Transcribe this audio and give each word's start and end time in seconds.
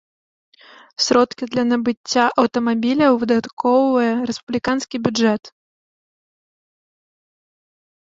Сродкі 1.07 1.43
для 1.51 1.63
набыцця 1.71 2.25
аўтамабіляў 2.45 3.13
выдаткоўвае 3.25 4.11
рэспубліканскі 4.33 5.05
бюджэт. 5.07 5.55